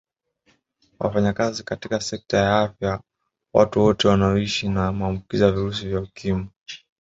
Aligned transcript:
Wafanyakazi 0.99 1.63
katika 1.63 2.01
sekta 2.01 2.37
ya 2.37 2.59
afya 2.59 3.01
Watu 3.53 3.81
wote 3.81 4.07
wanaoishi 4.07 4.67
na 4.69 4.91
maambukizi 4.91 5.43
ya 5.43 5.51
virusi 5.51 5.87
vya 5.87 5.99
Ukimwi 5.99 6.47